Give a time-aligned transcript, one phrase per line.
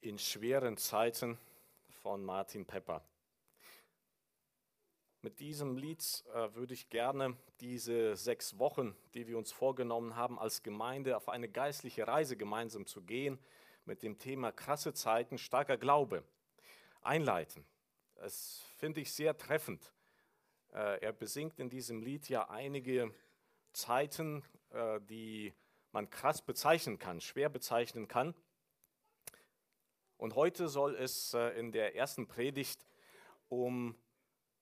[0.00, 1.38] in schweren Zeiten
[2.02, 3.04] von Martin Pepper.
[5.22, 10.38] Mit diesem Lied äh, würde ich gerne diese sechs Wochen, die wir uns vorgenommen haben,
[10.38, 13.38] als Gemeinde auf eine geistliche Reise gemeinsam zu gehen,
[13.84, 16.24] mit dem Thema krasse Zeiten, starker Glaube
[17.02, 17.66] einleiten.
[18.14, 19.92] Das finde ich sehr treffend.
[20.72, 23.12] Äh, er besingt in diesem Lied ja einige
[23.72, 25.52] Zeiten, äh, die
[25.92, 28.34] man krass bezeichnen kann, schwer bezeichnen kann.
[30.20, 32.86] Und heute soll es äh, in der ersten Predigt
[33.48, 33.96] um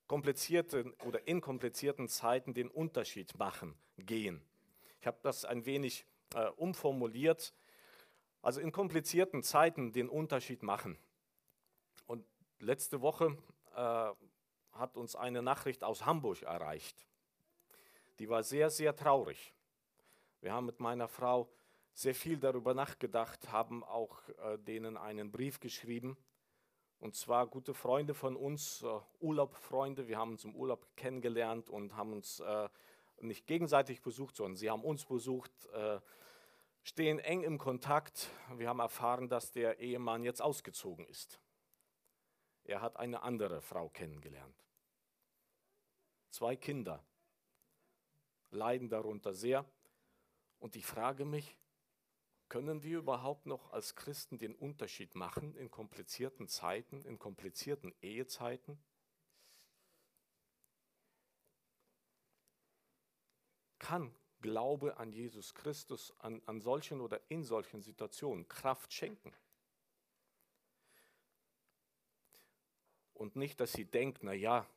[0.07, 4.41] komplizierte oder in komplizierten Zeiten den Unterschied machen gehen.
[5.01, 7.53] Ich habe das ein wenig äh, umformuliert.
[8.41, 10.97] Also in komplizierten Zeiten den Unterschied machen.
[12.07, 12.25] Und
[12.61, 13.37] letzte Woche
[13.75, 14.13] äh,
[14.71, 17.05] hat uns eine Nachricht aus Hamburg erreicht.
[18.21, 19.53] Die war sehr, sehr traurig.
[20.41, 21.51] Wir haben mit meiner Frau
[21.99, 26.17] sehr viel darüber nachgedacht, haben auch äh, denen einen Brief geschrieben.
[27.01, 30.07] Und zwar gute Freunde von uns, äh, Urlaubfreunde.
[30.07, 32.69] Wir haben uns im Urlaub kennengelernt und haben uns äh,
[33.21, 35.99] nicht gegenseitig besucht, sondern sie haben uns besucht, äh,
[36.85, 38.31] stehen eng im Kontakt.
[38.55, 41.41] Wir haben erfahren, dass der Ehemann jetzt ausgezogen ist.
[42.63, 44.65] Er hat eine andere Frau kennengelernt.
[46.31, 47.03] Zwei Kinder
[48.51, 49.65] leiden darunter sehr.
[50.61, 51.57] Und ich frage mich,
[52.49, 58.79] können wir überhaupt noch als Christen den Unterschied machen in komplizierten Zeiten, in komplizierten Ehezeiten?
[63.79, 69.33] Kann Glaube an Jesus Christus an, an solchen oder in solchen Situationen Kraft schenken?
[73.15, 74.69] Und nicht, dass sie denkt, na ja,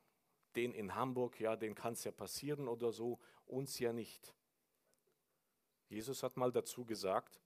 [0.55, 4.33] den in Hamburg, ja, den kann es ja passieren oder so, uns ja nicht.
[5.89, 7.39] Jesus hat mal dazu gesagt,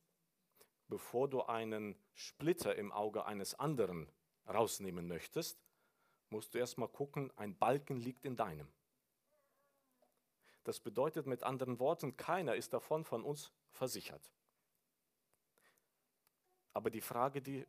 [0.88, 4.10] bevor du einen Splitter im Auge eines anderen
[4.48, 5.60] rausnehmen möchtest,
[6.30, 8.68] musst du erstmal gucken, ein Balken liegt in deinem.
[10.64, 14.32] Das bedeutet mit anderen Worten, keiner ist davon von uns versichert.
[16.74, 17.66] Aber die Frage, die,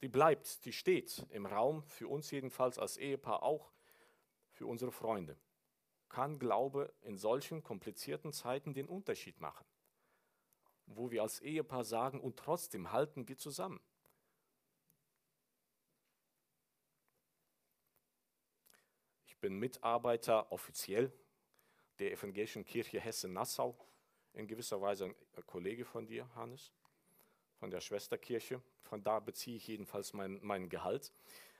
[0.00, 3.72] die bleibt, die steht im Raum, für uns jedenfalls als Ehepaar auch,
[4.52, 5.36] für unsere Freunde.
[6.08, 9.66] Kann Glaube in solchen komplizierten Zeiten den Unterschied machen?
[10.94, 13.80] Wo wir als Ehepaar sagen, und trotzdem halten wir zusammen.
[19.26, 21.12] Ich bin Mitarbeiter offiziell
[21.98, 23.76] der Evangelischen Kirche Hessen-Nassau,
[24.34, 26.72] in gewisser Weise ein Kollege von dir, Hannes,
[27.58, 28.60] von der Schwesterkirche.
[28.82, 31.12] Von da beziehe ich jedenfalls mein, mein Gehalt.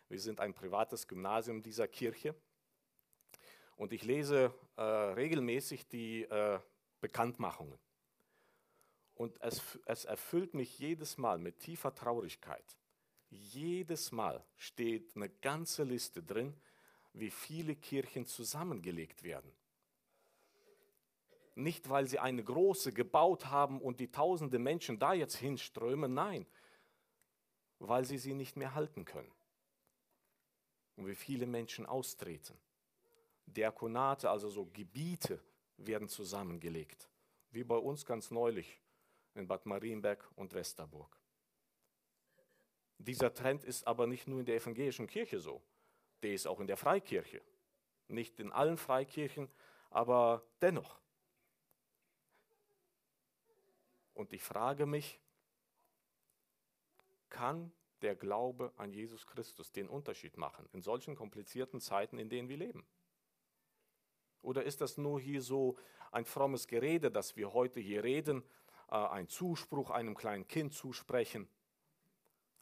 [0.08, 2.34] Wir sind ein privates Gymnasium dieser Kirche.
[3.76, 6.58] Und ich lese äh, regelmäßig die äh,
[7.00, 7.78] Bekanntmachungen.
[9.20, 12.64] Und es, es erfüllt mich jedes Mal mit tiefer Traurigkeit.
[13.28, 16.58] Jedes Mal steht eine ganze Liste drin,
[17.12, 19.52] wie viele Kirchen zusammengelegt werden.
[21.54, 26.46] Nicht, weil sie eine große gebaut haben und die tausende Menschen da jetzt hinströmen, nein,
[27.78, 29.34] weil sie sie nicht mehr halten können.
[30.96, 32.56] Und wie viele Menschen austreten.
[33.44, 35.44] Diakonate, also so Gebiete,
[35.76, 37.10] werden zusammengelegt.
[37.50, 38.79] Wie bei uns ganz neulich
[39.34, 41.16] in Bad Marienberg und Westerburg.
[42.98, 45.62] Dieser Trend ist aber nicht nur in der evangelischen Kirche so,
[46.22, 47.40] der ist auch in der Freikirche.
[48.08, 49.48] Nicht in allen Freikirchen,
[49.88, 51.00] aber dennoch.
[54.14, 55.20] Und ich frage mich,
[57.30, 62.48] kann der Glaube an Jesus Christus den Unterschied machen in solchen komplizierten Zeiten, in denen
[62.48, 62.84] wir leben?
[64.42, 65.76] Oder ist das nur hier so
[66.12, 68.42] ein frommes Gerede, das wir heute hier reden,
[68.90, 71.48] äh, einen Zuspruch einem kleinen Kind zusprechen,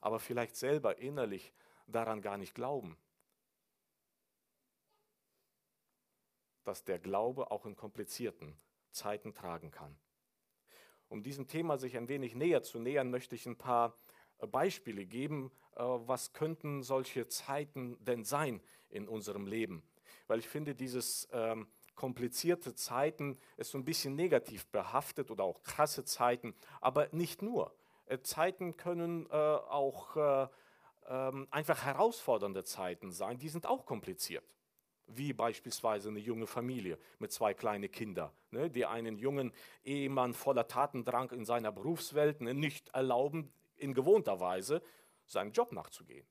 [0.00, 1.52] aber vielleicht selber innerlich
[1.86, 2.96] daran gar nicht glauben,
[6.64, 8.58] dass der Glaube auch in komplizierten
[8.90, 9.98] Zeiten tragen kann.
[11.08, 13.96] Um diesem Thema sich ein wenig näher zu nähern, möchte ich ein paar
[14.38, 18.60] äh, Beispiele geben, äh, was könnten solche Zeiten denn sein
[18.90, 19.82] in unserem Leben.
[20.26, 21.66] Weil ich finde, dieses ähm,
[21.98, 27.74] komplizierte Zeiten ist so ein bisschen negativ behaftet oder auch krasse Zeiten, aber nicht nur.
[28.06, 30.46] Äh, Zeiten können äh, auch äh,
[31.08, 34.44] ähm, einfach herausfordernde Zeiten sein, die sind auch kompliziert.
[35.08, 39.52] Wie beispielsweise eine junge Familie mit zwei kleinen Kindern, ne, die einen jungen
[39.82, 44.82] Ehemann voller Tatendrang in seiner Berufswelt ne, nicht erlauben, in gewohnter Weise
[45.26, 46.28] seinem Job nachzugehen.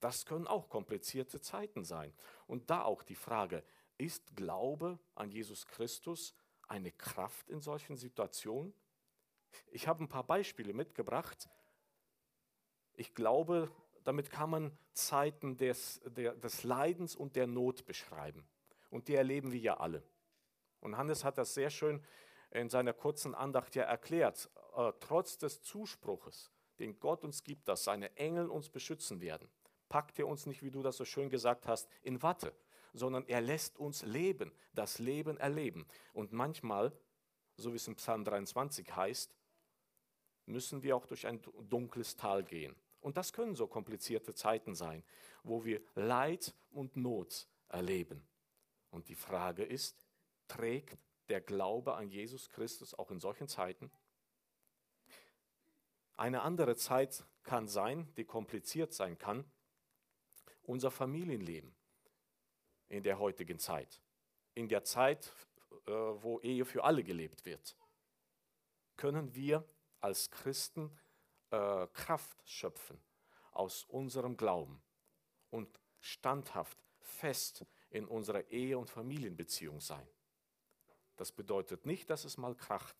[0.00, 2.12] Das können auch komplizierte Zeiten sein.
[2.46, 3.64] Und da auch die Frage,
[3.98, 6.34] ist Glaube an Jesus Christus
[6.68, 8.72] eine Kraft in solchen Situationen?
[9.70, 11.48] Ich habe ein paar Beispiele mitgebracht,
[12.94, 13.70] Ich glaube,
[14.02, 18.48] damit kann man Zeiten des, der, des Leidens und der Not beschreiben.
[18.90, 20.02] Und die erleben wir ja alle.
[20.80, 22.02] Und Hannes hat das sehr schön
[22.50, 24.48] in seiner kurzen Andacht ja erklärt.
[24.74, 29.48] Äh, trotz des Zuspruches, den Gott uns gibt, dass seine Engel uns beschützen werden,
[29.88, 32.54] packt er uns nicht, wie du das so schön gesagt hast, in Watte,
[32.98, 35.86] sondern er lässt uns leben, das Leben erleben.
[36.12, 36.92] Und manchmal,
[37.56, 39.34] so wie es in Psalm 23 heißt,
[40.46, 42.74] müssen wir auch durch ein dunkles Tal gehen.
[43.00, 45.04] Und das können so komplizierte Zeiten sein,
[45.42, 48.26] wo wir Leid und Not erleben.
[48.90, 50.06] Und die Frage ist,
[50.48, 50.98] trägt
[51.28, 53.90] der Glaube an Jesus Christus auch in solchen Zeiten?
[56.16, 59.44] Eine andere Zeit kann sein, die kompliziert sein kann,
[60.64, 61.77] unser Familienleben
[62.88, 64.00] in der heutigen Zeit,
[64.54, 65.32] in der Zeit,
[65.86, 67.76] äh, wo Ehe für alle gelebt wird.
[68.96, 69.64] Können wir
[70.00, 70.90] als Christen
[71.50, 73.00] äh, Kraft schöpfen
[73.52, 74.82] aus unserem Glauben
[75.50, 80.06] und standhaft, fest in unserer Ehe- und Familienbeziehung sein.
[81.16, 82.96] Das bedeutet nicht, dass es mal kracht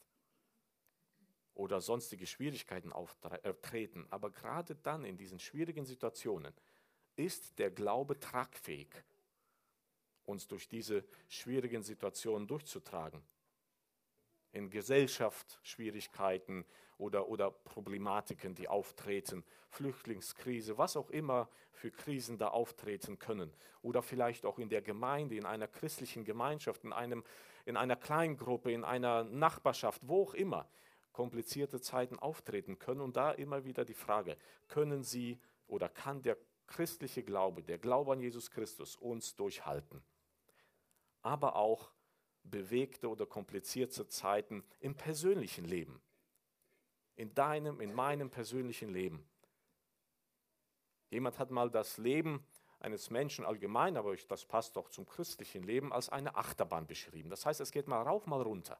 [1.54, 6.54] oder sonstige Schwierigkeiten auftreten, äh, aber gerade dann in diesen schwierigen Situationen
[7.16, 8.88] ist der Glaube tragfähig,
[10.28, 13.22] uns durch diese schwierigen Situationen durchzutragen
[14.52, 16.64] in Gesellschaft Schwierigkeiten
[16.96, 23.52] oder, oder Problematiken, die auftreten, Flüchtlingskrise, was auch immer für Krisen da auftreten können.
[23.82, 27.24] Oder vielleicht auch in der Gemeinde, in einer christlichen Gemeinschaft, in, einem,
[27.66, 30.68] in einer Kleingruppe, in einer Nachbarschaft, wo auch immer
[31.12, 33.00] komplizierte Zeiten auftreten können.
[33.00, 34.36] Und da immer wieder die Frage,
[34.66, 36.36] können Sie oder kann der
[36.66, 40.02] christliche Glaube, der Glaube an Jesus Christus uns durchhalten?
[41.22, 41.92] Aber auch
[42.44, 46.00] bewegte oder komplizierte Zeiten im persönlichen Leben.
[47.16, 49.28] In deinem, in meinem persönlichen Leben.
[51.10, 52.46] Jemand hat mal das Leben
[52.80, 57.30] eines Menschen allgemein, aber das passt doch zum christlichen Leben, als eine Achterbahn beschrieben.
[57.30, 58.78] Das heißt, es geht mal rauf, mal runter.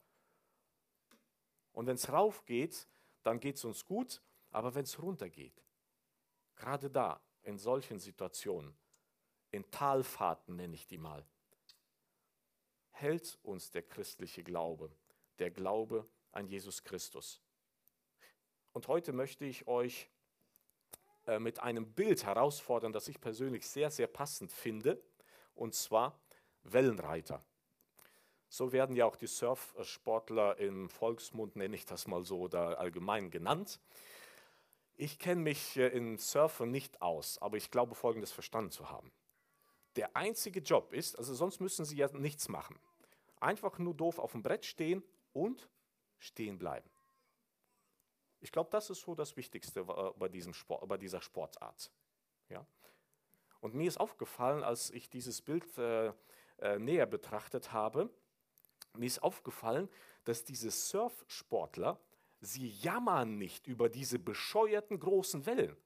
[1.73, 2.87] Und wenn es rauf geht,
[3.23, 5.65] dann geht es uns gut, aber wenn es runter geht,
[6.57, 8.77] gerade da, in solchen Situationen,
[9.51, 11.25] in Talfahrten nenne ich die mal,
[13.01, 14.91] hält uns der christliche Glaube,
[15.39, 17.41] der Glaube an Jesus Christus.
[18.73, 20.09] Und heute möchte ich euch
[21.27, 25.03] äh, mit einem Bild herausfordern, das ich persönlich sehr, sehr passend finde,
[25.55, 26.19] und zwar
[26.63, 27.45] Wellenreiter.
[28.49, 33.31] So werden ja auch die Surfsportler im Volksmund, nenne ich das mal so, oder allgemein
[33.31, 33.81] genannt.
[34.97, 39.13] Ich kenne mich äh, in Surfen nicht aus, aber ich glaube Folgendes verstanden zu haben.
[39.97, 42.79] Der einzige Job ist, also sonst müssen sie ja nichts machen.
[43.41, 45.03] Einfach nur doof auf dem Brett stehen
[45.33, 45.69] und
[46.19, 46.91] stehen bleiben.
[48.41, 51.91] Ich glaube, das ist so das Wichtigste bei, diesem Sport, bei dieser Sportart.
[52.49, 52.67] Ja?
[53.61, 56.13] Und mir ist aufgefallen, als ich dieses Bild äh,
[56.59, 58.11] äh, näher betrachtet habe,
[58.95, 59.89] mir ist aufgefallen,
[60.25, 62.01] dass diese Surfsportler,
[62.41, 65.77] sie jammern nicht über diese bescheuerten großen Wellen,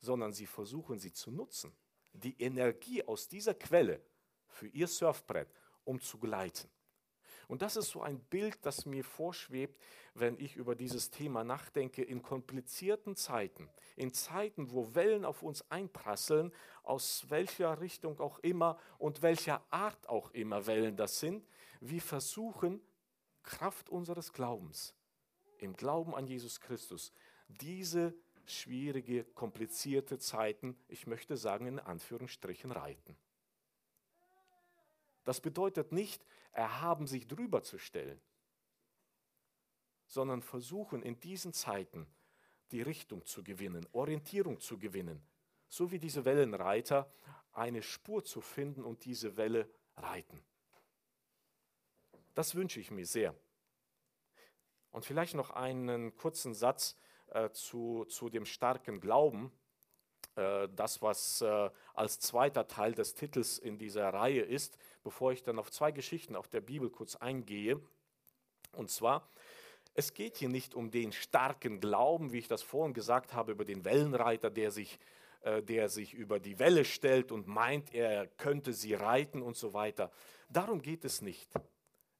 [0.00, 1.74] sondern sie versuchen sie zu nutzen.
[2.12, 4.04] Die Energie aus dieser Quelle
[4.46, 5.48] für ihr Surfbrett
[5.84, 6.68] um zu gleiten.
[7.48, 9.78] Und das ist so ein Bild, das mir vorschwebt,
[10.14, 15.70] wenn ich über dieses Thema nachdenke, in komplizierten Zeiten, in Zeiten, wo Wellen auf uns
[15.70, 21.46] einprasseln, aus welcher Richtung auch immer und welcher Art auch immer Wellen das sind,
[21.80, 22.80] wir versuchen,
[23.42, 24.94] Kraft unseres Glaubens,
[25.58, 27.12] im Glauben an Jesus Christus,
[27.48, 28.14] diese
[28.46, 33.16] schwierige, komplizierte Zeiten, ich möchte sagen, in Anführungsstrichen reiten.
[35.24, 38.20] Das bedeutet nicht, erhaben sich drüber zu stellen,
[40.06, 42.06] sondern versuchen in diesen Zeiten
[42.70, 45.22] die Richtung zu gewinnen, Orientierung zu gewinnen,
[45.68, 47.12] so wie diese Wellenreiter
[47.52, 50.42] eine Spur zu finden und diese Welle reiten.
[52.34, 53.34] Das wünsche ich mir sehr.
[54.90, 56.96] Und vielleicht noch einen kurzen Satz
[57.28, 59.52] äh, zu, zu dem starken Glauben,
[60.36, 65.42] äh, das, was äh, als zweiter Teil des Titels in dieser Reihe ist, bevor ich
[65.42, 67.80] dann auf zwei Geschichten auf der Bibel kurz eingehe.
[68.72, 69.28] Und zwar,
[69.94, 73.64] es geht hier nicht um den starken Glauben, wie ich das vorhin gesagt habe, über
[73.64, 74.98] den Wellenreiter, der sich,
[75.42, 79.74] äh, der sich über die Welle stellt und meint, er könnte sie reiten und so
[79.74, 80.10] weiter.
[80.48, 81.50] Darum geht es nicht.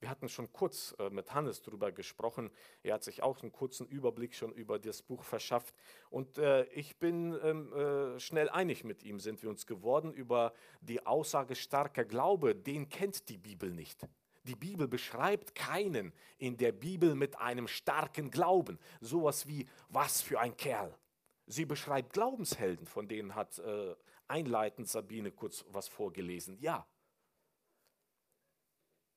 [0.03, 2.51] Wir hatten schon kurz äh, mit Hannes darüber gesprochen.
[2.83, 5.77] Er hat sich auch einen kurzen Überblick schon über das Buch verschafft.
[6.11, 10.55] Und äh, ich bin ähm, äh, schnell einig mit ihm, sind wir uns geworden, über
[10.81, 12.57] die Aussage starker Glaube.
[12.57, 14.09] Den kennt die Bibel nicht.
[14.43, 18.81] Die Bibel beschreibt keinen in der Bibel mit einem starken Glauben.
[19.01, 20.99] Sowas wie, was für ein Kerl.
[21.47, 23.95] Sie beschreibt Glaubenshelden, von denen hat äh,
[24.27, 26.59] einleitend Sabine kurz was vorgelesen.
[26.59, 26.89] Ja.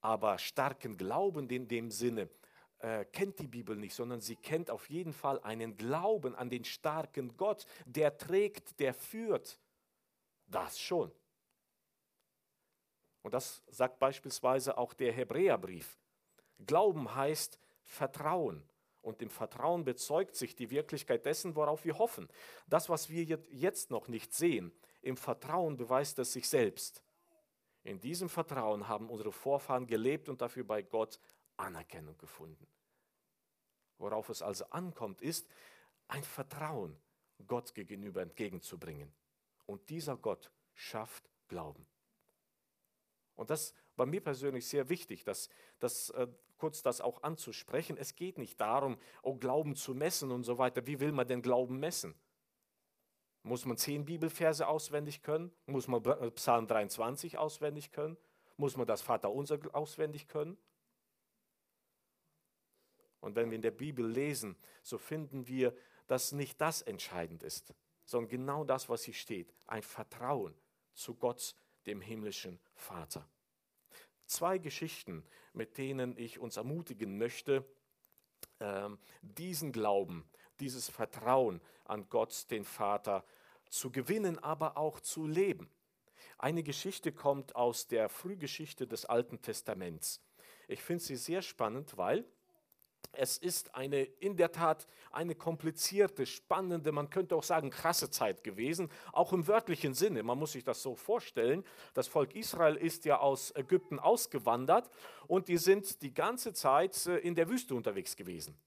[0.05, 2.29] Aber starken Glauben in dem Sinne
[2.77, 6.63] äh, kennt die Bibel nicht, sondern sie kennt auf jeden Fall einen Glauben an den
[6.63, 9.57] starken Gott, der trägt, der führt.
[10.45, 11.11] Das schon.
[13.23, 15.97] Und das sagt beispielsweise auch der Hebräerbrief.
[16.67, 18.61] Glauben heißt Vertrauen.
[19.01, 22.29] Und im Vertrauen bezeugt sich die Wirklichkeit dessen, worauf wir hoffen.
[22.67, 24.71] Das, was wir jetzt noch nicht sehen,
[25.01, 27.01] im Vertrauen beweist es sich selbst.
[27.85, 31.19] In diesem Vertrauen haben unsere Vorfahren gelebt und dafür bei Gott
[31.55, 32.67] Anerkennung gefunden.
[33.99, 35.47] Worauf es also ankommt, ist
[36.07, 36.97] ein Vertrauen
[37.45, 39.13] Gott gegenüber entgegenzubringen.
[39.67, 41.85] Und dieser Gott schafft Glauben.
[43.35, 46.27] Und das war mir persönlich sehr wichtig, dass, dass, äh,
[46.57, 47.97] kurz das auch anzusprechen.
[47.97, 50.87] Es geht nicht darum, oh, Glauben zu messen und so weiter.
[50.87, 52.15] Wie will man denn Glauben messen?
[53.45, 55.51] Muss man zehn Bibelverse auswendig können?
[55.67, 58.17] Muss man äh, Psalm 23 auswendig können?
[58.57, 60.57] Muss man das Vaterunser auswendig können?
[63.19, 65.75] Und wenn wir in der Bibel lesen, so finden wir,
[66.07, 70.55] dass nicht das entscheidend ist, sondern genau das, was hier steht, ein Vertrauen
[70.95, 73.29] zu Gott, dem himmlischen Vater.
[74.25, 75.23] Zwei Geschichten,
[75.53, 77.63] mit denen ich uns ermutigen möchte,
[78.59, 80.27] ähm, diesen Glauben,
[80.59, 83.23] dieses Vertrauen an Gott, den Vater,
[83.69, 85.69] zu gewinnen, aber auch zu leben.
[86.37, 90.21] Eine Geschichte kommt aus der Frühgeschichte des Alten Testaments.
[90.67, 92.25] Ich finde sie sehr spannend, weil
[93.17, 98.43] es ist eine, in der Tat eine komplizierte, spannende, man könnte auch sagen krasse Zeit
[98.43, 100.23] gewesen, auch im wörtlichen Sinne.
[100.23, 101.63] Man muss sich das so vorstellen.
[101.93, 104.89] Das Volk Israel ist ja aus Ägypten ausgewandert
[105.27, 108.57] und die sind die ganze Zeit äh, in der Wüste unterwegs gewesen.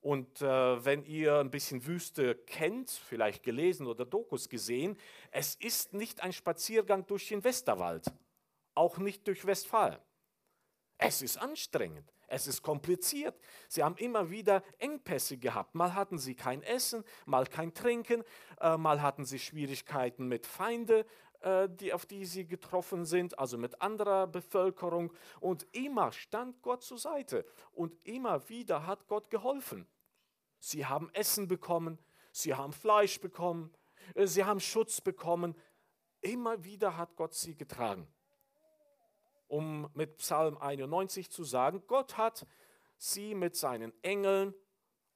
[0.00, 4.96] Und äh, wenn ihr ein bisschen Wüste kennt, vielleicht gelesen oder Dokus gesehen,
[5.30, 8.10] es ist nicht ein Spaziergang durch den Westerwald,
[8.74, 9.98] auch nicht durch Westfalen.
[10.96, 12.12] Es ist anstrengend.
[12.32, 13.34] Es ist kompliziert.
[13.68, 15.74] Sie haben immer wieder Engpässe gehabt.
[15.74, 18.22] Mal hatten sie kein Essen, mal kein Trinken,
[18.60, 21.04] äh, mal hatten sie Schwierigkeiten mit Feinden,
[21.68, 25.12] die, auf die sie getroffen sind, also mit anderer Bevölkerung.
[25.40, 29.86] Und immer stand Gott zur Seite und immer wieder hat Gott geholfen.
[30.58, 31.98] Sie haben Essen bekommen,
[32.32, 33.72] sie haben Fleisch bekommen,
[34.14, 35.56] äh, sie haben Schutz bekommen.
[36.20, 38.06] Immer wieder hat Gott sie getragen
[39.50, 42.46] um mit Psalm 91 zu sagen, Gott hat
[42.96, 44.54] sie mit seinen Engeln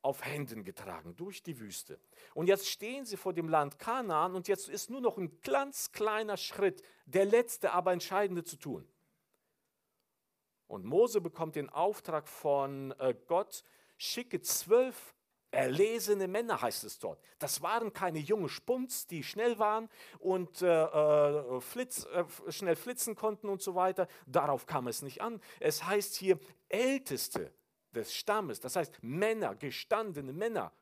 [0.05, 1.99] auf Händen getragen durch die Wüste.
[2.35, 5.93] Und jetzt stehen sie vor dem Land Kanaan und jetzt ist nur noch ein ganz
[5.93, 8.87] kleiner Schritt, der letzte, aber entscheidende zu tun.
[10.67, 13.65] Und Mose bekommt den Auftrag von äh, Gott,
[13.97, 15.15] schicke zwölf
[15.51, 17.21] Erlesene Männer heißt es dort.
[17.39, 23.15] Das waren keine jungen Spunz, die schnell waren und äh, äh, flitz, äh, schnell flitzen
[23.15, 24.09] konnten und so weiter.
[24.27, 25.41] Darauf kam es nicht an.
[25.61, 27.53] Es heißt hier Älteste
[27.95, 30.73] des Stammes, das heißt Männer, gestandene Männer.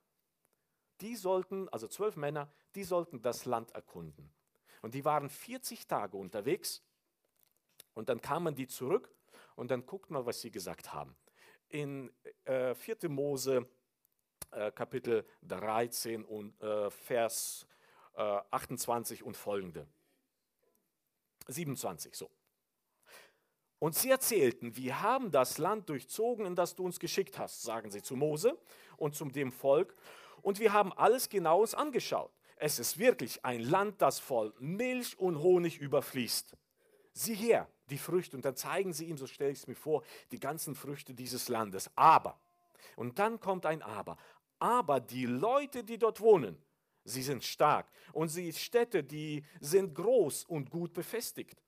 [1.01, 4.33] Die sollten, also zwölf Männer, die sollten das Land erkunden.
[4.83, 6.83] Und die waren 40 Tage unterwegs
[7.95, 9.15] und dann kamen die zurück
[9.55, 11.17] und dann guckt mal, was sie gesagt haben.
[11.69, 12.13] In
[12.45, 13.09] äh, 4.
[13.09, 13.69] Mose
[14.51, 17.67] äh, Kapitel 13 und äh, Vers
[18.15, 19.87] äh, 28 und folgende.
[21.49, 22.31] 27, so.
[23.83, 27.91] Und sie erzählten, wir haben das Land durchzogen, in das du uns geschickt hast, sagen
[27.91, 28.57] sie zu Mose
[28.97, 29.97] und zum dem Volk.
[30.41, 32.31] Und wir haben alles genau uns angeschaut.
[32.55, 36.57] Es ist wirklich ein Land, das voll Milch und Honig überfließt.
[37.13, 38.37] Sieh her, die Früchte.
[38.37, 41.49] Und dann zeigen sie ihm, so stelle ich es mir vor, die ganzen Früchte dieses
[41.49, 41.91] Landes.
[41.97, 42.39] Aber,
[42.95, 44.17] und dann kommt ein Aber,
[44.61, 46.57] aber die Leute, die dort wohnen,
[47.03, 51.61] sie sind stark und die Städte, die sind groß und gut befestigt.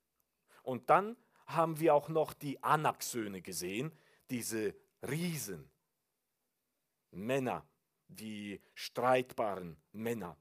[0.63, 3.93] Und dann haben wir auch noch die Anak-Söhne gesehen,
[4.31, 5.71] diese Riesen,
[7.11, 7.67] Männer,
[8.09, 10.37] die streitbaren Männer.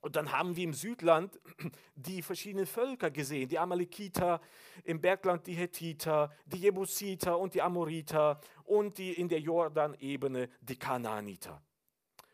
[0.00, 1.40] Und dann haben wir im Südland
[1.96, 4.40] die verschiedenen Völker gesehen, die Amalekiter,
[4.84, 10.78] im Bergland die Hethiter, die Jebusiter und die Amoriter und die in der Jordanebene die
[10.78, 11.60] Kanaaniter.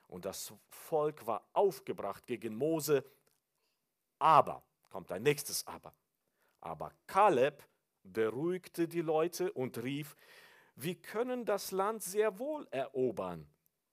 [0.08, 3.04] Und das Volk war aufgebracht gegen Mose,
[4.18, 5.94] aber, kommt ein nächstes Aber,
[6.60, 7.64] aber Kaleb
[8.02, 10.16] beruhigte die Leute und rief,
[10.76, 13.46] wir können das Land sehr wohl erobern,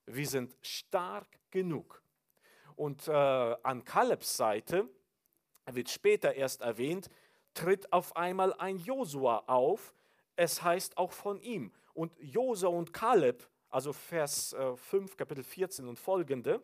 [0.05, 2.01] wir sind stark genug.
[2.75, 4.87] Und äh, an Kalebs Seite
[5.65, 7.09] wird später erst erwähnt,
[7.53, 9.93] tritt auf einmal ein Josua auf.
[10.35, 11.73] Es heißt auch von ihm.
[11.93, 16.63] Und Josua und Kaleb, also Vers äh, 5, Kapitel 14 und folgende,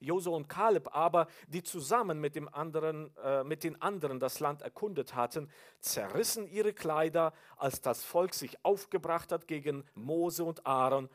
[0.00, 4.62] Josua und Kaleb aber, die zusammen mit, dem anderen, äh, mit den anderen das Land
[4.62, 11.08] erkundet hatten, zerrissen ihre Kleider, als das Volk sich aufgebracht hat gegen Mose und Aaron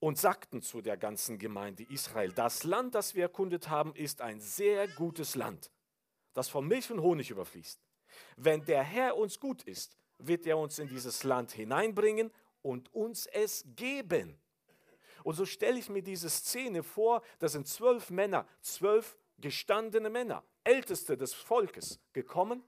[0.00, 4.38] und sagten zu der ganzen Gemeinde Israel, das Land, das wir erkundet haben, ist ein
[4.38, 5.70] sehr gutes Land,
[6.34, 7.80] das von Milch und Honig überfließt.
[8.36, 12.30] Wenn der Herr uns gut ist, wird er uns in dieses Land hineinbringen
[12.62, 14.38] und uns es geben.
[15.24, 20.44] Und so stelle ich mir diese Szene vor, da sind zwölf Männer, zwölf gestandene Männer,
[20.62, 22.62] Älteste des Volkes gekommen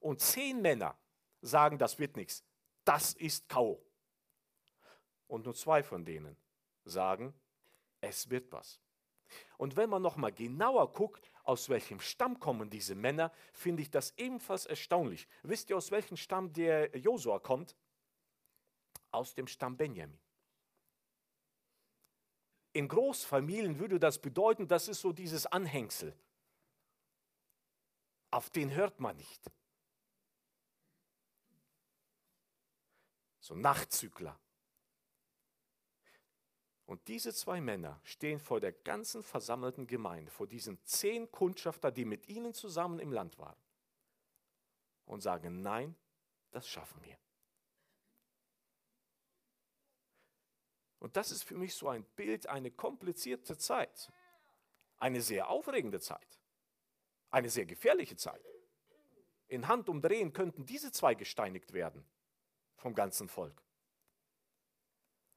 [0.00, 0.98] und zehn Männer
[1.40, 2.44] sagen, das wird nichts,
[2.84, 3.80] das ist K.O.
[5.28, 6.36] Und nur zwei von denen
[6.84, 7.32] sagen,
[8.00, 8.80] es wird was.
[9.56, 13.90] Und wenn man noch mal genauer guckt, aus welchem Stamm kommen diese Männer, finde ich
[13.90, 15.28] das ebenfalls erstaunlich.
[15.44, 17.76] Wisst ihr, aus welchem Stamm der Josua kommt?
[19.12, 20.18] Aus dem Stamm Benjamin.
[22.72, 26.16] In Großfamilien würde das bedeuten, das ist so dieses Anhängsel.
[28.30, 29.50] Auf den hört man nicht.
[33.40, 34.38] So Nachzügler.
[36.86, 42.04] Und diese zwei Männer stehen vor der ganzen versammelten Gemeinde, vor diesen zehn Kundschafter, die
[42.04, 43.56] mit ihnen zusammen im Land waren,
[45.06, 45.94] und sagen, nein,
[46.50, 47.18] das schaffen wir.
[51.02, 54.12] Und das ist für mich so ein Bild, eine komplizierte Zeit,
[54.98, 56.38] eine sehr aufregende Zeit,
[57.28, 58.40] eine sehr gefährliche Zeit.
[59.48, 62.06] In Handumdrehen könnten diese zwei gesteinigt werden
[62.76, 63.60] vom ganzen Volk.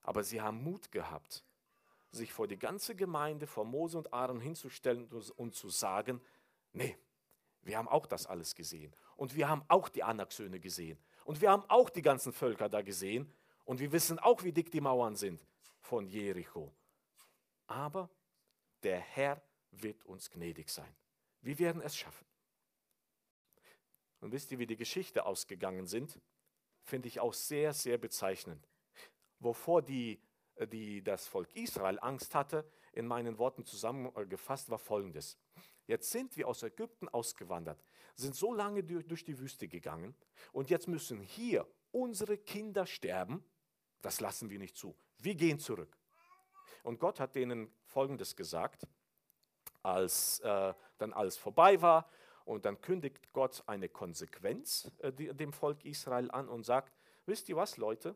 [0.04, 1.44] Aber sie haben Mut gehabt,
[2.12, 6.22] sich vor die ganze Gemeinde, vor Mose und Aaron hinzustellen und zu sagen,
[6.74, 6.96] nee,
[7.64, 8.96] wir haben auch das alles gesehen.
[9.16, 11.04] Und wir haben auch die Anaksöhne gesehen.
[11.24, 13.34] Und wir haben auch die ganzen Völker da gesehen.
[13.64, 15.42] Und wir wissen auch, wie dick die Mauern sind
[15.86, 16.74] von Jericho.
[17.68, 18.10] Aber
[18.83, 20.96] der Herr wird uns gnädig sein.
[21.42, 22.25] Wir werden es schaffen.
[24.20, 26.20] Und wisst ihr, wie die Geschichte ausgegangen sind?
[26.81, 28.68] Finde ich auch sehr, sehr bezeichnend.
[29.40, 30.20] Wovor die,
[30.72, 35.38] die, das Volk Israel Angst hatte, in meinen Worten zusammengefasst, war folgendes.
[35.86, 37.83] Jetzt sind wir aus Ägypten ausgewandert,
[38.16, 40.16] sind so lange durch die Wüste gegangen
[40.51, 43.46] und jetzt müssen hier unsere Kinder sterben.
[44.01, 44.96] Das lassen wir nicht zu.
[45.18, 45.98] Wir gehen zurück.
[46.84, 48.88] Und Gott hat denen Folgendes gesagt,
[49.82, 52.10] als äh, dann alles vorbei war.
[52.44, 57.56] Und dann kündigt Gott eine Konsequenz äh, dem Volk Israel an und sagt, wisst ihr
[57.56, 58.16] was, Leute,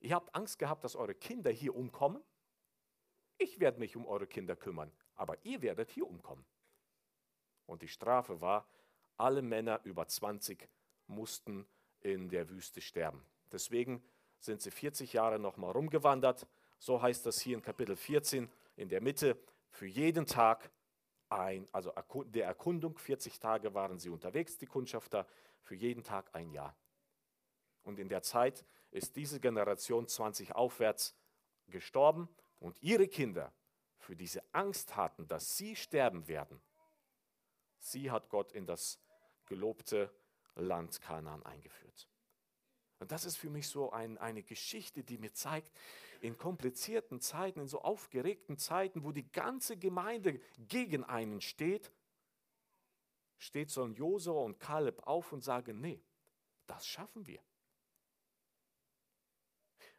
[0.00, 2.22] ihr habt Angst gehabt, dass eure Kinder hier umkommen.
[3.36, 6.44] Ich werde mich um eure Kinder kümmern, aber ihr werdet hier umkommen.
[7.66, 8.66] Und die Strafe war,
[9.16, 10.68] alle Männer über 20
[11.06, 11.66] mussten
[12.00, 13.24] in der Wüste sterben.
[13.52, 14.02] Deswegen
[14.38, 16.46] sind sie 40 Jahre nochmal rumgewandert.
[16.78, 19.36] So heißt das hier in Kapitel 14 in der Mitte.
[19.70, 20.70] Für jeden Tag
[21.28, 21.92] ein, also
[22.26, 25.26] der Erkundung, 40 Tage waren sie unterwegs, die Kundschafter,
[25.62, 26.74] für jeden Tag ein Jahr.
[27.82, 31.14] Und in der Zeit ist diese Generation 20 aufwärts
[31.66, 32.28] gestorben
[32.60, 33.52] und ihre Kinder
[33.98, 36.60] für diese Angst hatten, dass sie sterben werden.
[37.78, 38.98] Sie hat Gott in das
[39.46, 40.10] gelobte
[40.54, 42.08] Land Kanaan eingeführt.
[42.98, 45.72] Und das ist für mich so ein, eine Geschichte, die mir zeigt,
[46.20, 51.92] in komplizierten Zeiten, in so aufgeregten Zeiten, wo die ganze Gemeinde gegen einen steht,
[53.38, 56.02] steht so ein Josua und Kaleb auf und sagen, nee,
[56.66, 57.40] das schaffen wir.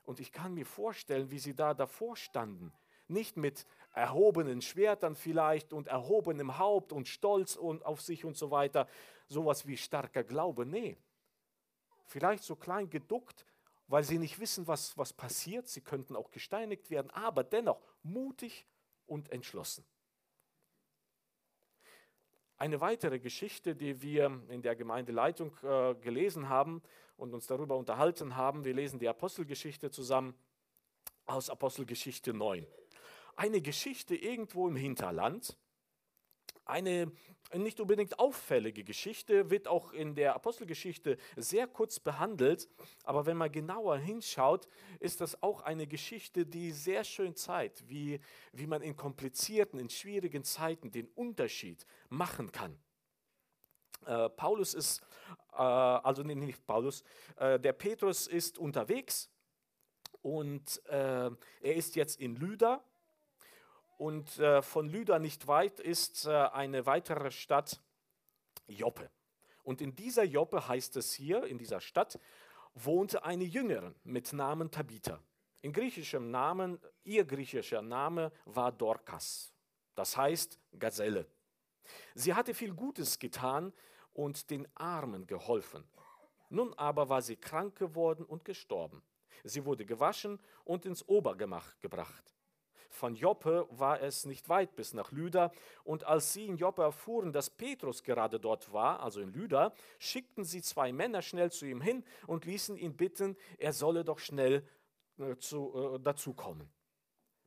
[0.03, 2.73] Und ich kann mir vorstellen, wie sie da davor standen,
[3.07, 8.51] nicht mit erhobenen Schwertern vielleicht und erhobenem Haupt und Stolz und auf sich und so
[8.51, 8.87] weiter,
[9.27, 10.97] sowas wie starker Glaube, nee,
[12.09, 13.45] vielleicht so klein geduckt,
[13.87, 15.67] weil sie nicht wissen, was, was passiert.
[15.67, 18.65] Sie könnten auch gesteinigt werden, aber dennoch mutig
[19.05, 19.85] und entschlossen.
[22.57, 26.81] Eine weitere Geschichte, die wir in der Gemeindeleitung äh, gelesen haben
[27.15, 30.35] und uns darüber unterhalten haben, wir lesen die Apostelgeschichte zusammen
[31.25, 32.67] aus Apostelgeschichte 9.
[33.35, 35.57] Eine Geschichte irgendwo im Hinterland,
[36.69, 37.11] eine
[37.57, 42.69] nicht unbedingt auffällige Geschichte, wird auch in der Apostelgeschichte sehr kurz behandelt,
[43.03, 44.67] aber wenn man genauer hinschaut,
[44.99, 48.19] ist das auch eine Geschichte, die sehr schön zeigt, wie,
[48.51, 52.77] wie man in komplizierten, in schwierigen Zeiten den Unterschied machen kann.
[54.05, 55.01] Äh, Paulus ist,
[55.53, 57.03] äh, also nicht Paulus,
[57.37, 59.29] äh, der Petrus ist unterwegs
[60.21, 62.83] und äh, er ist jetzt in Lyda
[63.99, 67.81] und äh, von Lyda nicht weit ist äh, eine weitere Stadt,
[68.65, 69.11] Joppe.
[69.63, 72.17] Und in dieser Joppe heißt es hier, in dieser Stadt,
[72.73, 75.21] wohnte eine Jüngerin mit Namen Tabitha.
[75.61, 79.51] In griechischem Namen, ihr griechischer Name war Dorcas.
[79.95, 81.27] das heißt Gazelle.
[82.15, 83.73] Sie hatte viel Gutes getan
[84.13, 85.83] und den Armen geholfen.
[86.47, 89.03] Nun aber war sie krank geworden und gestorben.
[89.43, 92.38] Sie wurde gewaschen und ins Obergemach gebracht.
[92.89, 95.51] Von Joppe war es nicht weit bis nach Lüda,
[95.83, 100.43] und als sie in Joppe erfuhren, dass Petrus gerade dort war, also in Lüda, schickten
[100.43, 104.67] sie zwei Männer schnell zu ihm hin und ließen ihn bitten, er solle doch schnell
[105.19, 106.69] äh, äh, dazukommen.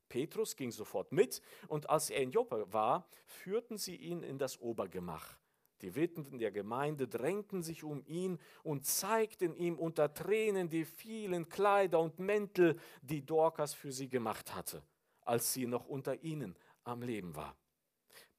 [0.09, 4.61] Petrus ging sofort mit, und als er in Joppe war, führten sie ihn in das
[4.61, 5.37] Obergemach.
[5.83, 11.48] Die Witwen der Gemeinde drängten sich um ihn und zeigten ihm unter Tränen die vielen
[11.48, 14.83] Kleider und Mäntel, die Dorcas für sie gemacht hatte,
[15.25, 17.57] als sie noch unter ihnen am Leben war.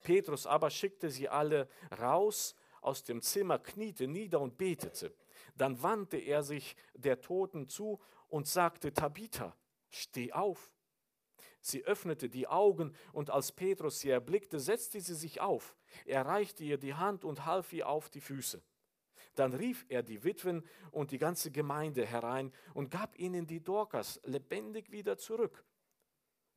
[0.01, 1.69] Petrus aber schickte sie alle
[1.99, 5.15] raus aus dem Zimmer, kniete nieder und betete.
[5.55, 9.55] Dann wandte er sich der Toten zu und sagte, Tabitha,
[9.89, 10.71] steh auf.
[11.61, 15.77] Sie öffnete die Augen und als Petrus sie erblickte, setzte sie sich auf.
[16.05, 18.61] Er reichte ihr die Hand und half ihr auf die Füße.
[19.35, 24.19] Dann rief er die Witwen und die ganze Gemeinde herein und gab ihnen die Dorkas
[24.25, 25.63] lebendig wieder zurück.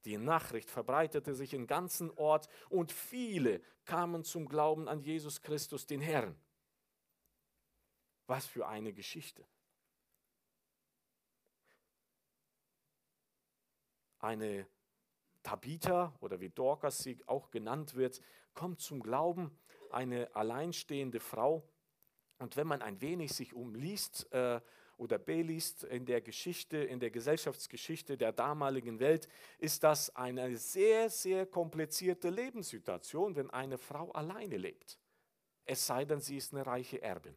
[0.06, 5.84] Die Nachricht verbreitete sich im ganzen Ort und viele kamen zum Glauben an Jesus Christus,
[5.84, 6.36] den Herrn.
[8.28, 9.44] Was für eine Geschichte.
[14.20, 14.68] Eine
[15.42, 18.20] Tabitha oder wie Dorcas sie auch genannt wird,
[18.54, 19.58] kommt zum Glauben,
[19.90, 21.68] eine alleinstehende Frau.
[22.38, 24.60] Und wenn man ein wenig sich umliest äh,
[24.96, 29.28] oder beliest in der Geschichte, in der Gesellschaftsgeschichte der damaligen Welt,
[29.58, 34.98] ist das eine sehr, sehr komplizierte Lebenssituation, wenn eine Frau alleine lebt.
[35.64, 37.36] Es sei denn, sie ist eine reiche Erbin.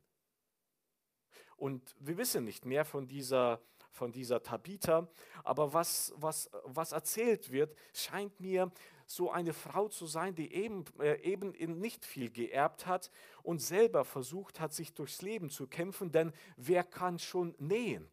[1.57, 5.07] Und wir wissen nicht mehr von dieser von dieser Tabitha.
[5.43, 8.71] Aber was, was, was erzählt wird, scheint mir
[9.09, 13.09] so eine Frau zu sein, die eben, äh, eben nicht viel geerbt hat
[13.41, 16.11] und selber versucht hat, sich durchs Leben zu kämpfen.
[16.11, 18.11] Denn wer kann schon nähen,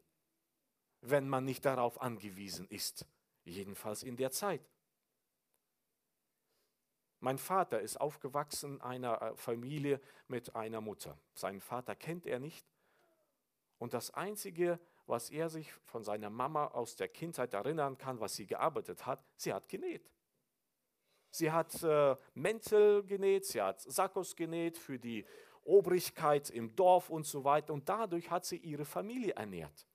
[1.03, 3.05] wenn man nicht darauf angewiesen ist?
[3.45, 4.63] Jedenfalls in der Zeit.
[7.21, 11.19] Mein Vater ist aufgewachsen in einer äh, Familie mit einer Mutter.
[11.35, 12.67] Seinen Vater kennt er nicht.
[13.77, 18.35] Und das Einzige, was er sich von seiner Mama aus der Kindheit erinnern kann, was
[18.35, 20.11] sie gearbeitet hat, sie hat genäht.
[21.37, 25.27] Sie hat äh, Mäntel genäht, sie hat Sakkos genäht für die
[25.65, 27.75] Obrigkeit im Dorf und so weiter.
[27.75, 29.87] Und dadurch hat sie ihre Familie ernährt.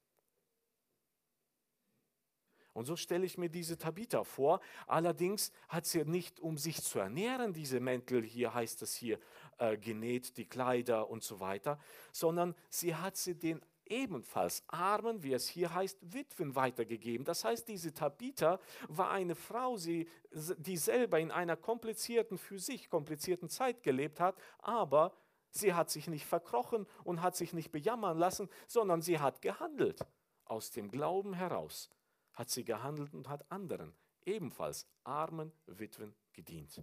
[2.74, 4.62] Und so stelle ich mir diese Tabitha vor.
[4.86, 9.20] Allerdings hat sie nicht, um sich zu ernähren, diese Mäntel, hier heißt es hier,
[9.58, 11.80] äh, genäht, die Kleider und so weiter,
[12.12, 17.26] sondern sie hat sie den ebenfalls Armen, wie es hier heißt, Witwen weitergegeben.
[17.26, 23.50] Das heißt, diese Tabitha war eine Frau, die selber in einer komplizierten, für sich komplizierten
[23.50, 25.14] Zeit gelebt hat, aber
[25.52, 30.00] sie hat sich nicht verkrochen und hat sich nicht bejammern lassen, sondern sie hat gehandelt.
[30.46, 31.90] Aus dem Glauben heraus
[32.34, 33.94] hat sie gehandelt und hat anderen,
[34.26, 36.82] ebenfalls armen Witwen, gedient.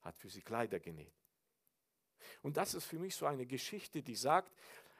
[0.00, 1.12] Hat für sie Kleider genäht.
[2.42, 4.52] Und das ist für mich so eine Geschichte, die sagt,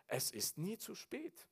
[0.06, 1.48] es ist nie zu spät.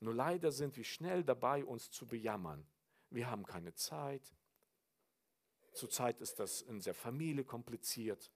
[0.00, 2.66] Nur leider sind wir schnell dabei, uns zu bejammern.
[3.10, 4.34] Wir haben keine Zeit.
[5.72, 8.32] Zurzeit ist das in der Familie kompliziert.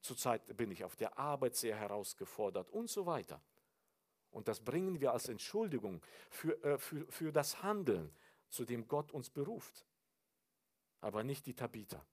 [0.00, 3.42] Zurzeit bin ich auf der Arbeit sehr herausgefordert und so weiter.
[4.30, 8.14] Und das bringen wir als Entschuldigung für, äh, für, für das Handeln,
[8.50, 9.86] zu dem Gott uns beruft.
[11.00, 12.04] Aber nicht die Tabitha.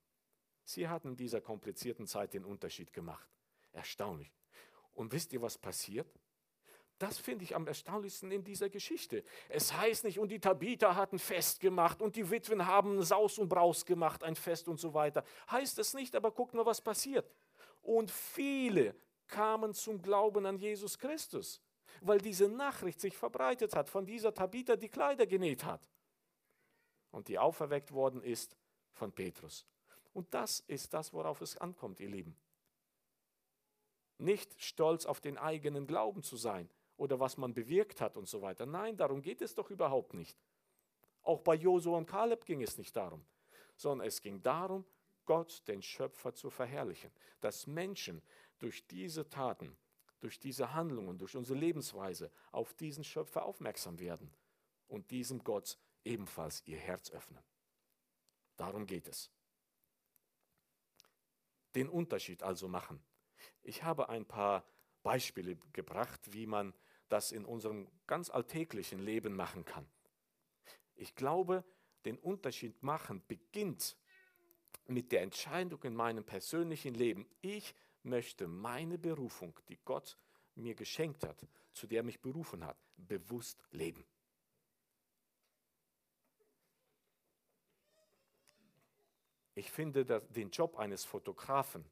[0.65, 3.29] Sie hatten in dieser komplizierten Zeit den Unterschied gemacht.
[3.71, 4.33] Erstaunlich.
[4.93, 6.07] Und wisst ihr, was passiert?
[6.97, 9.23] Das finde ich am erstaunlichsten in dieser Geschichte.
[9.49, 13.49] Es heißt nicht, und die Tabitha hatten Fest gemacht und die Witwen haben Saus und
[13.49, 15.23] Braus gemacht, ein Fest und so weiter.
[15.51, 17.29] Heißt es nicht, aber guckt mal, was passiert.
[17.81, 18.95] Und viele
[19.27, 21.61] kamen zum Glauben an Jesus Christus,
[22.01, 25.85] weil diese Nachricht sich verbreitet hat von dieser Tabitha, die Kleider genäht hat
[27.11, 28.55] und die auferweckt worden ist
[28.93, 29.65] von Petrus.
[30.15, 32.37] Und das ist das, worauf es ankommt, ihr Lieben.
[34.17, 38.41] Nicht stolz auf den eigenen Glauben zu sein oder was man bewirkt hat und so
[38.41, 38.65] weiter.
[38.65, 40.37] Nein, darum geht es doch überhaupt nicht.
[41.21, 43.25] Auch bei Josua und Kaleb ging es nicht darum,
[43.75, 44.85] sondern es ging darum,
[45.25, 47.11] Gott, den Schöpfer, zu verherrlichen.
[47.41, 48.21] Dass Menschen
[48.59, 49.75] durch diese Taten,
[50.21, 54.33] durch diese Handlungen, durch unsere Lebensweise auf diesen Schöpfer aufmerksam werden
[54.87, 57.43] und diesem Gott ebenfalls ihr Herz öffnen.
[58.55, 59.29] Darum geht es
[61.75, 63.03] den Unterschied also machen.
[63.61, 64.65] Ich habe ein paar
[65.03, 66.73] Beispiele gebracht, wie man
[67.09, 69.87] das in unserem ganz alltäglichen Leben machen kann.
[70.95, 71.63] Ich glaube,
[72.05, 73.97] den Unterschied machen beginnt
[74.87, 77.27] mit der Entscheidung in meinem persönlichen Leben.
[77.41, 80.17] Ich möchte meine Berufung, die Gott
[80.55, 84.05] mir geschenkt hat, zu der er mich berufen hat, bewusst leben.
[89.55, 91.85] Ich finde den Job eines Fotografen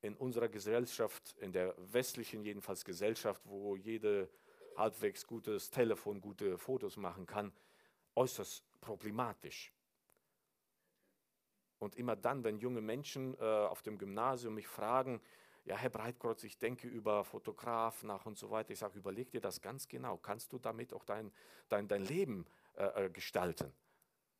[0.00, 4.28] in unserer Gesellschaft, in der westlichen jedenfalls Gesellschaft, wo jede
[4.76, 7.52] halbwegs gutes Telefon gute Fotos machen kann,
[8.16, 9.72] äußerst problematisch.
[11.78, 15.20] Und immer dann, wenn junge Menschen äh, auf dem Gymnasium mich fragen,
[15.64, 19.40] ja, Herr Breitkreuz, ich denke über Fotograf nach und so weiter, ich sage, überleg dir
[19.40, 20.16] das ganz genau.
[20.16, 21.30] Kannst du damit auch dein,
[21.68, 23.72] dein, dein Leben äh, äh gestalten?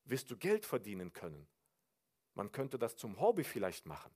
[0.04, 1.46] Wirst du Geld verdienen können?
[2.38, 4.12] Man könnte das zum Hobby vielleicht machen.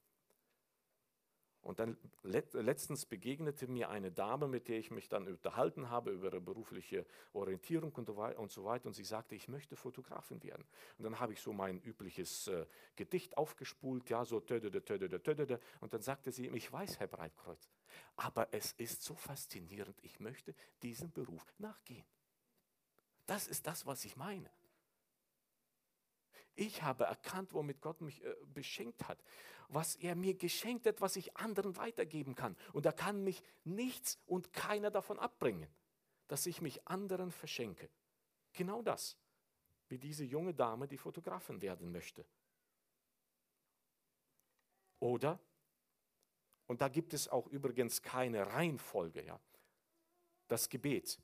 [1.61, 6.26] Und dann letztens begegnete mir eine Dame, mit der ich mich dann unterhalten habe über
[6.26, 8.87] ihre berufliche Orientierung und so weiter.
[8.87, 10.64] Und sie sagte, ich möchte Fotografin werden.
[10.98, 15.58] Und dann habe ich so mein übliches äh, Gedicht aufgespult, ja, so tödede, tödede, tödede.
[15.80, 17.68] Und dann sagte sie, ich weiß, Herr Breitkreuz,
[18.14, 22.06] aber es ist so faszinierend, ich möchte diesem Beruf nachgehen.
[23.26, 24.48] Das ist das, was ich meine.
[26.54, 29.22] Ich habe erkannt, womit Gott mich äh, beschenkt hat,
[29.68, 32.56] was er mir geschenkt hat, was ich anderen weitergeben kann.
[32.72, 35.68] Und da kann mich nichts und keiner davon abbringen,
[36.28, 37.88] dass ich mich anderen verschenke.
[38.52, 39.16] Genau das,
[39.88, 42.26] wie diese junge Dame, die Fotografin werden möchte.
[45.00, 45.40] Oder,
[46.66, 49.40] und da gibt es auch übrigens keine Reihenfolge, ja,
[50.48, 51.18] das Gebet.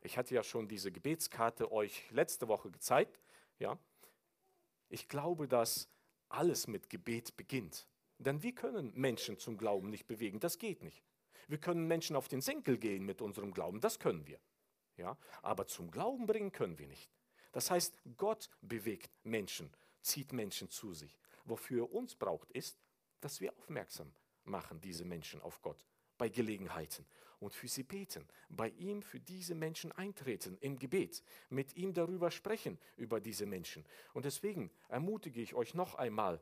[0.00, 3.20] Ich hatte ja schon diese Gebetskarte euch letzte Woche gezeigt.
[3.58, 3.78] Ja?
[4.88, 5.88] Ich glaube, dass
[6.28, 7.86] alles mit Gebet beginnt.
[8.18, 11.04] Denn wir können Menschen zum Glauben nicht bewegen, das geht nicht.
[11.48, 14.40] Wir können Menschen auf den Senkel gehen mit unserem Glauben, das können wir.
[14.96, 15.18] Ja?
[15.42, 17.10] Aber zum Glauben bringen können wir nicht.
[17.52, 21.18] Das heißt, Gott bewegt Menschen, zieht Menschen zu sich.
[21.44, 22.78] Wofür er uns braucht, ist,
[23.20, 24.12] dass wir aufmerksam
[24.44, 25.86] machen, diese Menschen auf Gott
[26.18, 27.06] bei Gelegenheiten
[27.40, 32.30] und für sie beten, bei ihm für diese Menschen eintreten im Gebet, mit ihm darüber
[32.30, 33.84] sprechen, über diese Menschen.
[34.14, 36.40] Und deswegen ermutige ich euch noch einmal,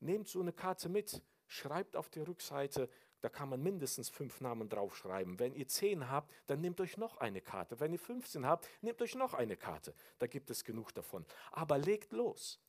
[0.00, 2.88] nehmt so eine Karte mit, schreibt auf der Rückseite,
[3.20, 5.38] da kann man mindestens fünf Namen draufschreiben.
[5.40, 7.80] Wenn ihr zehn habt, dann nehmt euch noch eine Karte.
[7.80, 9.92] Wenn ihr 15 habt, nehmt euch noch eine Karte.
[10.18, 11.26] Da gibt es genug davon.
[11.50, 12.60] Aber legt los.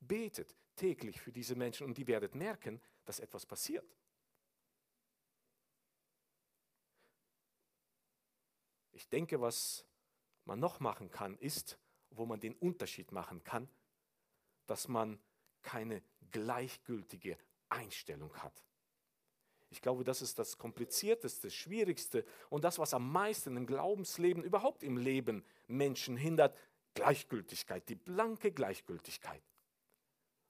[0.00, 3.84] Betet täglich für diese Menschen und die werdet merken, dass etwas passiert.
[8.94, 9.84] Ich denke, was
[10.44, 11.78] man noch machen kann, ist,
[12.10, 13.68] wo man den Unterschied machen kann,
[14.66, 15.18] dass man
[15.62, 17.36] keine gleichgültige
[17.68, 18.64] Einstellung hat.
[19.70, 24.84] Ich glaube, das ist das Komplizierteste, Schwierigste und das, was am meisten im Glaubensleben, überhaupt
[24.84, 26.56] im Leben Menschen hindert,
[26.94, 29.42] Gleichgültigkeit, die blanke Gleichgültigkeit.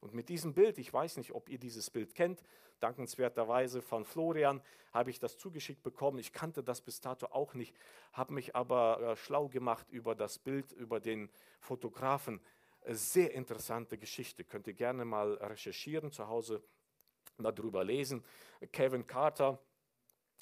[0.05, 2.45] Und mit diesem Bild, ich weiß nicht, ob ihr dieses Bild kennt,
[2.79, 4.61] dankenswerterweise von Florian
[4.93, 6.19] habe ich das zugeschickt bekommen.
[6.19, 7.75] Ich kannte das bis dato auch nicht,
[8.12, 12.43] habe mich aber äh, schlau gemacht über das Bild, über den Fotografen.
[12.83, 16.62] Äh, sehr interessante Geschichte, könnt ihr gerne mal recherchieren, zu Hause
[17.38, 18.23] darüber lesen.
[18.73, 19.59] Kevin Carter,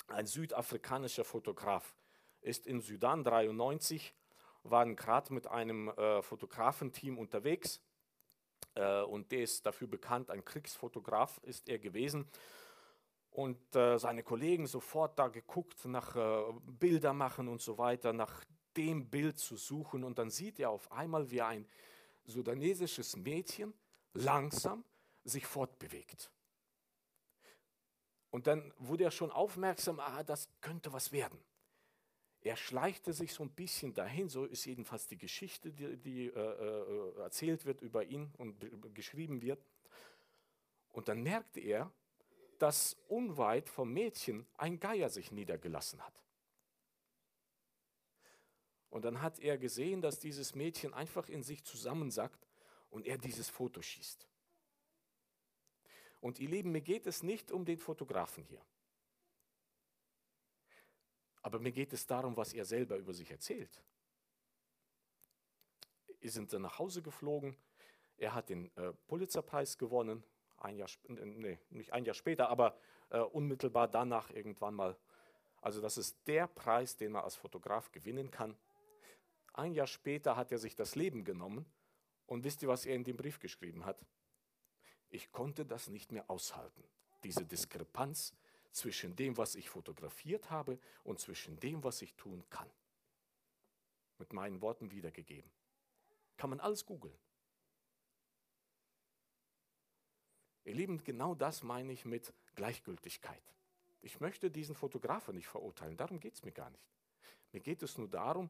[0.08, 1.94] ein südafrikanischer Fotograf,
[2.40, 4.12] ist in Sudan 93,
[4.64, 7.80] waren gerade mit einem äh, Fotografenteam unterwegs
[8.74, 12.28] äh, und der ist dafür bekannt, ein Kriegsfotograf ist er gewesen.
[13.30, 18.44] Und äh, seine Kollegen sofort da geguckt nach äh, Bilder machen und so weiter, nach
[18.76, 20.04] dem Bild zu suchen.
[20.04, 21.66] Und dann sieht er auf einmal, wie ein
[22.24, 23.72] sudanesisches Mädchen
[24.12, 24.84] langsam
[25.24, 26.30] sich fortbewegt.
[28.30, 31.38] Und dann wurde er schon aufmerksam, ah, das könnte was werden.
[32.44, 36.30] Er schleichte sich so ein bisschen dahin, so ist jedenfalls die Geschichte, die, die äh,
[36.30, 38.56] äh, erzählt wird über ihn und
[38.94, 39.64] geschrieben wird.
[40.90, 41.92] Und dann merkte er,
[42.58, 46.22] dass unweit vom Mädchen ein Geier sich niedergelassen hat.
[48.90, 52.46] Und dann hat er gesehen, dass dieses Mädchen einfach in sich zusammensackt
[52.90, 54.28] und er dieses Foto schießt.
[56.20, 58.62] Und ihr Lieben, mir geht es nicht um den Fotografen hier.
[61.42, 63.82] Aber mir geht es darum, was er selber über sich erzählt.
[66.20, 67.56] Wir sind dann nach Hause geflogen.
[68.16, 70.22] Er hat den äh, Pulitzerpreis gewonnen.
[70.58, 72.78] Ein Jahr, nee, nicht ein Jahr später, aber
[73.10, 74.96] äh, unmittelbar danach irgendwann mal.
[75.60, 78.56] Also das ist der Preis, den man als Fotograf gewinnen kann.
[79.52, 81.66] Ein Jahr später hat er sich das Leben genommen.
[82.26, 84.00] Und wisst ihr, was er in dem Brief geschrieben hat?
[85.10, 86.84] Ich konnte das nicht mehr aushalten.
[87.24, 88.32] Diese Diskrepanz
[88.72, 92.70] zwischen dem, was ich fotografiert habe und zwischen dem, was ich tun kann.
[94.18, 95.50] mit meinen Worten wiedergegeben.
[96.36, 97.18] Kann man alles googeln.
[100.64, 103.42] Ihr Lieben, genau das meine ich mit Gleichgültigkeit.
[104.00, 106.84] Ich möchte diesen Fotografen nicht verurteilen, darum geht es mir gar nicht.
[107.50, 108.48] Mir geht es nur darum,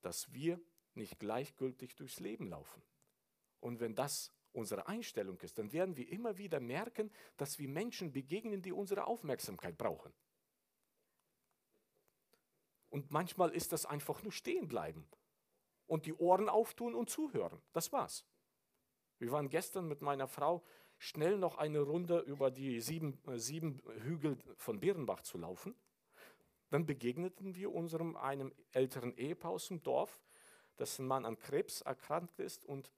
[0.00, 0.58] dass wir
[0.94, 2.82] nicht gleichgültig durchs Leben laufen.
[3.60, 8.12] Und wenn das unsere Einstellung ist, dann werden wir immer wieder merken, dass wir Menschen
[8.12, 10.12] begegnen, die unsere Aufmerksamkeit brauchen.
[12.90, 15.08] Und manchmal ist das einfach nur stehen bleiben
[15.86, 17.60] und die Ohren auftun und zuhören.
[17.72, 18.26] Das war's.
[19.18, 20.62] Wir waren gestern mit meiner Frau
[20.98, 25.74] schnell noch eine Runde über die sieben, äh, sieben Hügel von Birnbach zu laufen.
[26.70, 30.20] Dann begegneten wir unserem einem älteren Ehepaar aus dem Dorf,
[30.78, 32.92] dessen Mann an Krebs erkrankt ist und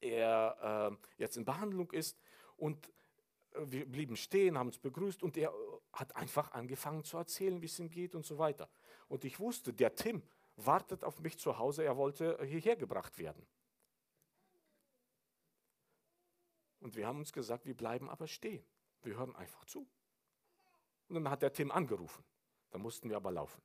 [0.00, 2.18] er äh, jetzt in Behandlung ist.
[2.56, 2.88] Und
[3.52, 5.52] äh, wir blieben stehen, haben uns begrüßt und er äh,
[5.92, 8.68] hat einfach angefangen zu erzählen, wie es ihm geht und so weiter.
[9.08, 10.22] Und ich wusste, der Tim
[10.56, 13.46] wartet auf mich zu Hause, er wollte hierher gebracht werden.
[16.80, 18.64] Und wir haben uns gesagt, wir bleiben aber stehen.
[19.02, 19.86] Wir hören einfach zu.
[21.08, 22.24] Und dann hat der Tim angerufen.
[22.70, 23.60] Da mussten wir aber laufen.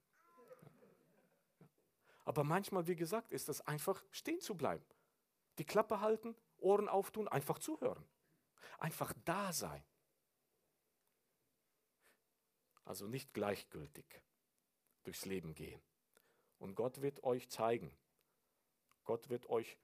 [2.26, 4.84] Aber manchmal, wie gesagt, ist es einfach stehen zu bleiben.
[5.58, 8.06] Die Klappe halten, Ohren auftun, einfach zuhören.
[8.78, 9.84] Einfach da sein.
[12.84, 14.06] Also nicht gleichgültig
[15.04, 15.82] durchs Leben gehen.
[16.60, 17.92] Und Gott wird euch zeigen,
[19.04, 19.78] Gott wird euch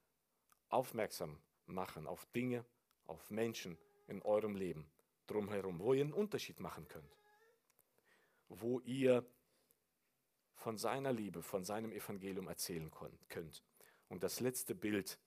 [0.70, 2.66] aufmerksam machen auf Dinge,
[3.06, 4.92] auf Menschen in eurem Leben
[5.28, 7.16] drumherum, wo ihr einen Unterschied machen könnt,
[8.50, 9.26] wo ihr
[10.54, 12.92] von seiner Liebe, von seinem Evangelium erzählen
[13.30, 13.64] könnt.
[14.10, 15.20] Und das letzte Bild,